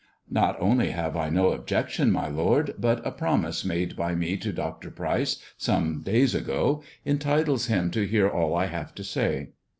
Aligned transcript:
"Not 0.41 0.59
only 0.59 0.89
have 0.89 1.15
I 1.15 1.29
no 1.29 1.51
objection, 1.51 2.09
my 2.11 2.27
lord, 2.27 2.73
but 2.79 3.05
a 3.05 3.11
promise 3.11 3.69
ade 3.69 3.95
by 3.95 4.15
me 4.15 4.35
to 4.37 4.51
Dr. 4.51 4.89
Pryce 4.89 5.37
some 5.59 6.01
days 6.01 6.33
ago 6.33 6.81
entitles 7.05 7.67
him 7.67 7.91
to 7.91 8.21
ar 8.23 8.27
all 8.31 8.55
I 8.55 8.65
have 8.65 8.95
to 8.95 9.03
tell." 9.03 9.45